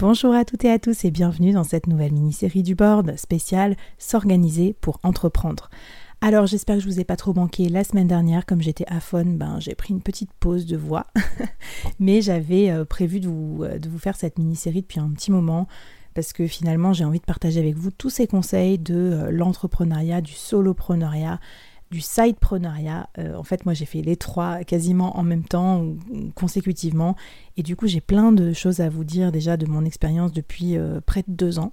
[0.00, 3.76] Bonjour à toutes et à tous et bienvenue dans cette nouvelle mini-série du board spéciale
[3.98, 5.68] S'organiser pour entreprendre.
[6.22, 9.00] Alors j'espère que je vous ai pas trop manqué la semaine dernière, comme j'étais à
[9.00, 11.08] fond, ben j'ai pris une petite pause de voix,
[12.00, 15.30] mais j'avais euh, prévu de vous, euh, de vous faire cette mini-série depuis un petit
[15.30, 15.68] moment.
[16.14, 20.22] Parce que finalement j'ai envie de partager avec vous tous ces conseils de euh, l'entrepreneuriat,
[20.22, 21.40] du solopreneuriat,
[21.90, 23.08] du sidepreneuriat.
[23.36, 25.84] en fait, moi j'ai fait les trois quasiment en même temps
[26.34, 27.16] consécutivement,
[27.56, 30.76] et du coup j'ai plein de choses à vous dire déjà de mon expérience depuis
[31.04, 31.72] près de deux ans.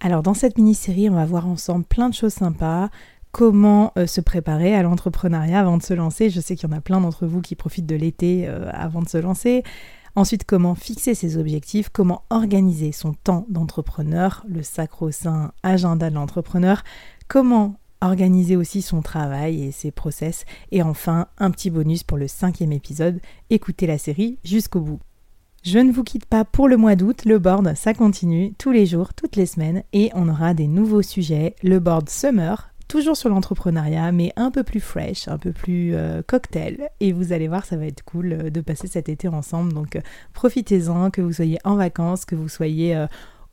[0.00, 2.90] Alors dans cette mini-série, on va voir ensemble plein de choses sympas,
[3.32, 6.30] comment euh, se préparer à l'entrepreneuriat avant de se lancer.
[6.30, 9.00] Je sais qu'il y en a plein d'entre vous qui profitent de l'été euh, avant
[9.02, 9.64] de se lancer.
[10.14, 16.84] Ensuite, comment fixer ses objectifs, comment organiser son temps d'entrepreneur, le sacro-saint agenda de l'entrepreneur,
[17.28, 20.44] comment organiser aussi son travail et ses process.
[20.70, 25.00] Et enfin, un petit bonus pour le cinquième épisode, écoutez la série jusqu'au bout.
[25.62, 28.84] Je ne vous quitte pas pour le mois d'août, le board ça continue tous les
[28.84, 31.54] jours, toutes les semaines et on aura des nouveaux sujets.
[31.62, 36.20] Le board Summer toujours sur l'entrepreneuriat, mais un peu plus fresh, un peu plus euh,
[36.26, 36.90] cocktail.
[37.00, 39.72] Et vous allez voir, ça va être cool euh, de passer cet été ensemble.
[39.72, 40.00] Donc euh,
[40.34, 43.06] profitez-en, que vous soyez en vacances, que vous soyez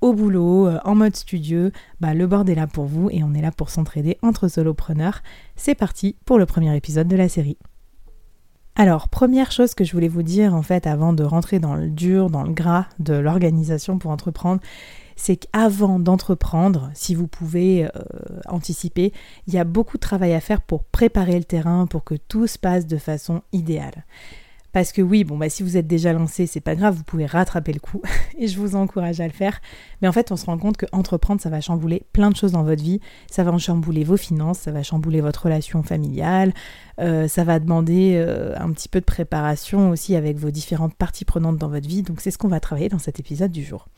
[0.00, 1.70] au boulot, en mode studio.
[2.00, 5.22] Bah, le board est là pour vous et on est là pour s'entraider entre solopreneurs.
[5.56, 7.58] C'est parti pour le premier épisode de la série.
[8.78, 11.88] Alors, première chose que je voulais vous dire en fait avant de rentrer dans le
[11.88, 14.60] dur, dans le gras de l'organisation pour entreprendre,
[15.16, 17.88] c'est qu'avant d'entreprendre, si vous pouvez euh,
[18.46, 19.14] anticiper,
[19.46, 22.46] il y a beaucoup de travail à faire pour préparer le terrain, pour que tout
[22.46, 24.04] se passe de façon idéale.
[24.72, 27.26] Parce que oui, bon bah si vous êtes déjà lancé, c'est pas grave, vous pouvez
[27.26, 28.02] rattraper le coup
[28.38, 29.60] et je vous encourage à le faire.
[30.02, 32.52] Mais en fait, on se rend compte que entreprendre, ça va chambouler plein de choses
[32.52, 33.00] dans votre vie.
[33.30, 36.52] Ça va chambouler vos finances, ça va chambouler votre relation familiale,
[37.00, 41.24] euh, ça va demander euh, un petit peu de préparation aussi avec vos différentes parties
[41.24, 42.02] prenantes dans votre vie.
[42.02, 43.88] Donc c'est ce qu'on va travailler dans cet épisode du jour.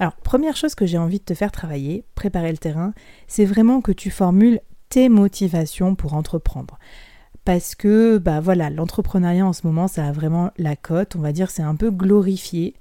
[0.00, 2.92] Alors, première chose que j'ai envie de te faire travailler, préparer le terrain,
[3.26, 6.78] c'est vraiment que tu formules tes motivations pour entreprendre.
[7.48, 11.32] Parce que, bah voilà, l'entrepreneuriat en ce moment, ça a vraiment la cote, on va
[11.32, 12.74] dire, c'est un peu glorifié.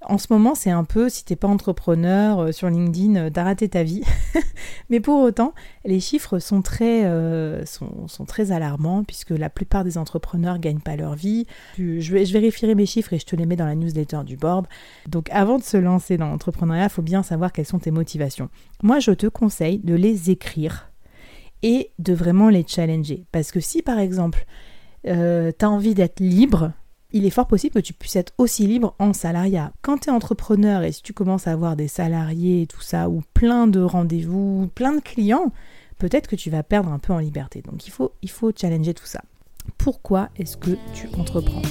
[0.00, 3.44] En ce moment, c'est un peu, si t'es pas entrepreneur euh, sur LinkedIn, euh, t'as
[3.44, 4.02] raté ta vie.
[4.90, 9.96] Mais pour autant, les chiffres sont très, euh, sont, très alarmants puisque la plupart des
[9.96, 11.46] entrepreneurs gagnent pas leur vie.
[11.78, 14.66] Je, je vérifierai mes chiffres et je te les mets dans la newsletter du board.
[15.06, 18.48] Donc avant de se lancer dans l'entrepreneuriat, il faut bien savoir quelles sont tes motivations.
[18.82, 20.88] Moi, je te conseille de les écrire
[21.62, 23.24] et de vraiment les challenger.
[23.32, 24.44] Parce que si par exemple,
[25.06, 26.72] euh, tu as envie d'être libre,
[27.12, 29.72] il est fort possible que tu puisses être aussi libre en salariat.
[29.82, 33.08] Quand tu es entrepreneur et si tu commences à avoir des salariés et tout ça,
[33.08, 35.52] ou plein de rendez-vous, plein de clients,
[35.98, 37.62] peut-être que tu vas perdre un peu en liberté.
[37.62, 39.22] Donc il faut, il faut challenger tout ça.
[39.78, 41.62] Pourquoi est-ce que tu entreprends?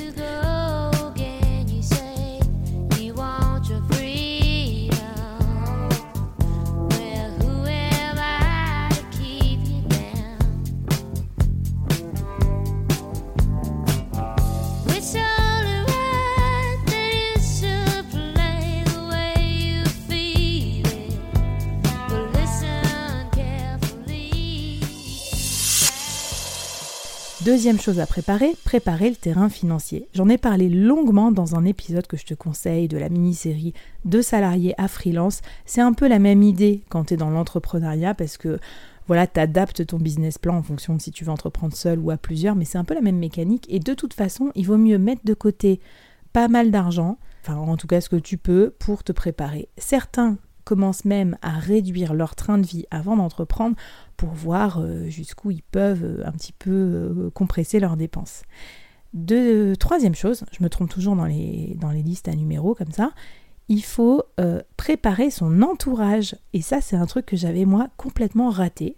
[27.48, 30.10] Deuxième chose à préparer, préparer le terrain financier.
[30.14, 33.74] J'en ai parlé longuement dans un épisode que je te conseille de la mini-série
[34.04, 35.42] de salariés à freelance.
[35.66, 38.60] C'est un peu la même idée quand tu es dans l'entrepreneuriat parce que
[39.08, 42.12] voilà, tu adaptes ton business plan en fonction de si tu veux entreprendre seul ou
[42.12, 44.76] à plusieurs, mais c'est un peu la même mécanique et de toute façon, il vaut
[44.76, 45.80] mieux mettre de côté
[46.34, 49.70] pas mal d'argent, enfin en tout cas ce que tu peux pour te préparer.
[49.78, 53.78] Certains commencent même à réduire leur train de vie avant d'entreprendre
[54.18, 58.42] pour voir euh, jusqu'où ils peuvent euh, un petit peu euh, compresser leurs dépenses.
[59.14, 63.12] De, troisième chose, je me trompe toujours dans les, listes à numéros comme ça,
[63.70, 64.24] il faut
[64.76, 66.36] préparer son entourage.
[66.54, 68.98] Et ça, c'est un truc que j'avais moi complètement raté.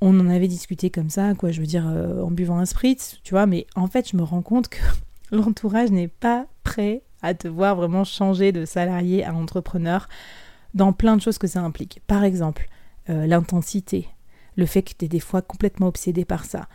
[0.00, 3.34] On en avait discuté comme ça, quoi, je veux dire, en buvant un spritz, tu
[3.34, 4.78] vois, mais en fait, je me rends compte que
[5.32, 10.08] l'entourage n'est pas prêt à te voir vraiment changer de salarié à entrepreneur
[10.78, 12.00] dans plein de choses que ça implique.
[12.06, 12.68] Par exemple,
[13.10, 14.08] euh, l'intensité,
[14.56, 16.68] le fait que tu es des fois complètement obsédé par ça,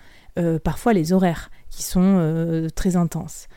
[0.63, 3.47] parfois les horaires qui sont très intenses,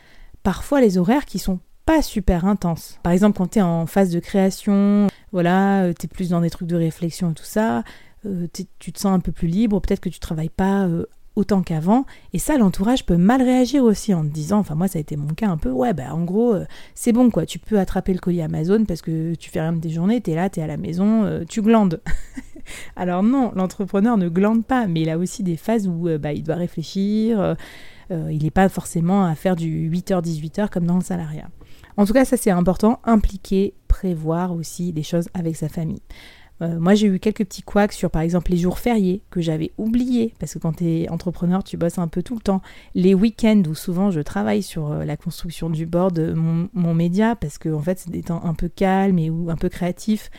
[0.43, 2.99] parfois les horaires qui sont pas super intense.
[3.01, 6.41] Par exemple, quand tu es en phase de création, voilà, euh, tu es plus dans
[6.41, 7.83] des trucs de réflexion et tout ça,
[8.25, 8.45] euh,
[8.77, 11.05] tu te sens un peu plus libre, peut-être que tu travailles pas euh,
[11.37, 12.05] autant qu'avant.
[12.33, 15.15] Et ça, l'entourage peut mal réagir aussi en te disant, enfin moi ça a été
[15.15, 16.55] mon cas un peu, ouais, bah en gros,
[16.95, 19.79] c'est bon quoi, tu peux attraper le colis Amazon parce que tu fais rien de
[19.79, 22.01] tes journées, tu es là, tu es à la maison, tu glandes.
[22.95, 26.43] Alors non, l'entrepreneur ne glande pas, mais il a aussi des phases où bah, il
[26.43, 27.55] doit réfléchir,
[28.09, 31.49] il n'est pas forcément à faire du 8h-18h comme dans le salariat.
[31.97, 36.01] En tout cas, ça c'est important, impliquer, prévoir aussi des choses avec sa famille.
[36.61, 39.71] Euh, moi, j'ai eu quelques petits couacs sur, par exemple, les jours fériés que j'avais
[39.77, 42.61] oubliés, parce que quand tu es entrepreneur, tu bosses un peu tout le temps.
[42.95, 47.35] Les week-ends où souvent je travaille sur euh, la construction du board, mon, mon média,
[47.35, 50.29] parce que en fait, c'est des temps un peu calmes et ou un peu créatifs.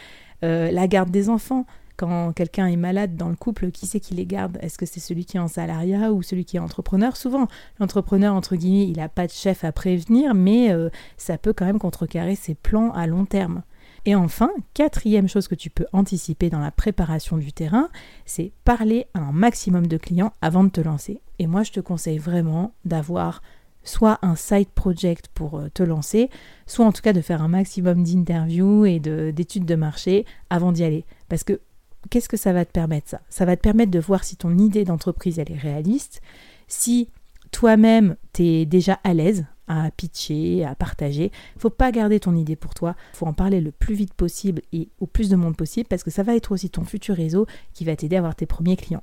[0.45, 1.67] Euh, la garde des enfants.
[1.97, 4.57] Quand quelqu'un est malade dans le couple, qui c'est qui les garde?
[4.61, 7.17] Est-ce que c'est celui qui est en salariat ou celui qui est entrepreneur?
[7.17, 7.49] Souvent,
[7.81, 11.67] l'entrepreneur, entre guillemets, il n'a pas de chef à prévenir, mais euh, ça peut quand
[11.67, 13.63] même contrecarrer ses plans à long terme.
[14.05, 17.89] Et enfin, quatrième chose que tu peux anticiper dans la préparation du terrain,
[18.27, 21.21] c'est parler à un maximum de clients avant de te lancer.
[21.39, 23.43] Et moi, je te conseille vraiment d'avoir
[23.85, 26.31] soit un side project pour euh, te lancer,
[26.67, 30.85] soit en tout cas de faire un maximum d'interviews et d'études de, marché avant d'y
[30.85, 31.05] aller.
[31.29, 31.61] Parce que
[32.11, 33.21] qu'est-ce que ça va te permettre ça?
[33.29, 36.21] Ça va te permettre de voir si ton idée d'entreprise elle est réaliste,
[36.67, 37.09] si
[37.51, 41.31] toi-même tu es déjà à l'aise à pitcher, à partager.
[41.59, 44.89] Faut pas garder ton idée pour toi, faut en parler le plus vite possible et
[45.01, 47.85] au plus de monde possible parce que ça va être aussi ton futur réseau qui
[47.85, 49.03] va t'aider à avoir tes premiers clients.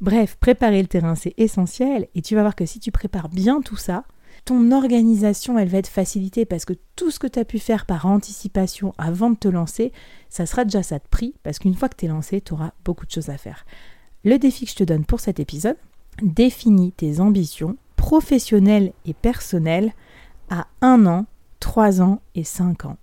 [0.00, 3.60] Bref, préparer le terrain c'est essentiel et tu vas voir que si tu prépares bien
[3.60, 4.04] tout ça,
[4.44, 7.86] ton organisation, elle va être facilitée parce que tout ce que tu as pu faire
[7.86, 9.92] par anticipation avant de te lancer,
[10.30, 12.72] ça sera déjà ça de prix parce qu'une fois que tu es lancé, tu auras
[12.84, 13.66] beaucoup de choses à faire.
[14.24, 15.76] Le défi que je te donne pour cet épisode,
[16.22, 19.92] définis tes ambitions professionnelles et personnelles
[20.48, 21.26] à un an,
[21.60, 22.96] trois ans et cinq ans.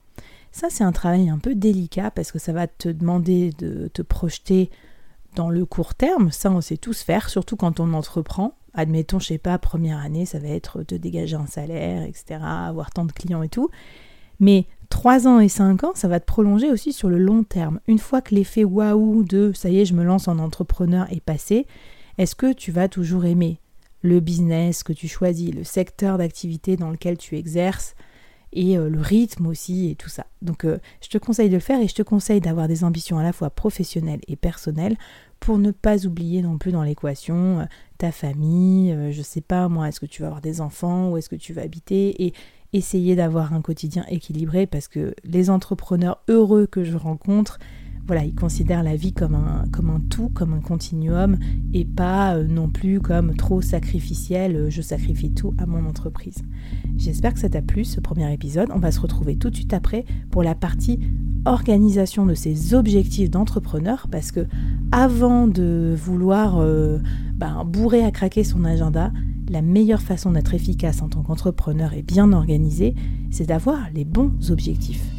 [0.51, 4.01] Ça, c'est un travail un peu délicat parce que ça va te demander de te
[4.01, 4.71] projeter
[5.35, 6.31] dans le court terme.
[6.31, 10.25] Ça, on sait tous faire, surtout quand on entreprend admettons, je sais pas, première année,
[10.25, 13.69] ça va être de dégager un salaire, etc., avoir tant de clients et tout.
[14.39, 17.79] Mais 3 ans et 5 ans, ça va te prolonger aussi sur le long terme.
[17.87, 21.21] Une fois que l'effet waouh de ça y est, je me lance en entrepreneur est
[21.21, 21.65] passé,
[22.17, 23.59] est-ce que tu vas toujours aimer?
[24.05, 27.95] Le business que tu choisis, le secteur d'activité dans lequel tu exerces
[28.53, 30.27] et euh, le rythme aussi et tout ça.
[30.41, 33.17] Donc euh, je te conseille de le faire et je te conseille d'avoir des ambitions
[33.17, 34.95] à la fois professionnelles et personnelles
[35.39, 37.65] pour ne pas oublier non plus dans l'équation euh,
[37.97, 41.29] ta famille, je sais pas moi, est-ce que tu vas avoir des enfants, ou est-ce
[41.29, 42.33] que tu vas habiter, et
[42.73, 47.57] essayer d'avoir un quotidien équilibré parce que les entrepreneurs heureux que je rencontre,
[48.07, 51.37] voilà, ils considèrent la vie comme un, tout, comme un continuum,
[51.73, 56.37] et pas euh, non plus comme trop sacrificiel, euh, je sacrifie tout à mon entreprise.
[56.97, 58.69] J'espère que ça t'a plu ce premier épisode.
[58.73, 60.99] On va se retrouver tout de suite après pour la partie
[61.45, 64.45] organisation de ces objectifs d'entrepreneur, parce que
[64.91, 66.99] avant de vouloir euh,
[67.35, 69.11] ben, bourrer à craquer son agenda,
[69.49, 72.95] la meilleure façon d'être efficace en tant qu'entrepreneur et bien organisé,
[73.31, 75.14] c'est d'avoir les bons objectifs.